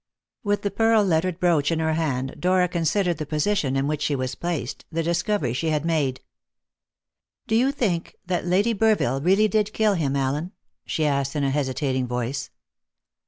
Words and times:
With 0.43 0.63
the 0.63 0.71
pearl 0.71 1.03
lettered 1.03 1.39
brooch 1.39 1.71
in 1.71 1.77
her 1.77 1.93
hand, 1.93 2.37
Dora 2.39 2.67
considered 2.67 3.19
the 3.19 3.25
position 3.27 3.75
in 3.75 3.85
which 3.85 4.01
she 4.01 4.15
was 4.15 4.33
placed, 4.33 4.83
the 4.91 5.03
discovery 5.03 5.53
she 5.53 5.69
had 5.69 5.85
made. 5.85 6.21
"Do 7.45 7.53
you 7.55 7.71
think 7.71 8.15
that 8.25 8.43
Lady 8.47 8.73
Burville 8.73 9.23
really 9.23 9.47
did 9.47 9.73
kill 9.73 9.93
him, 9.93 10.15
Allen?" 10.15 10.53
she 10.87 11.05
asked 11.05 11.35
in 11.35 11.43
a 11.43 11.51
hesitating 11.51 12.07
voice. 12.07 12.49